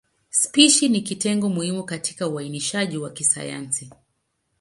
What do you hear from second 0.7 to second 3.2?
ni kitengo muhimu katika uainishaji wa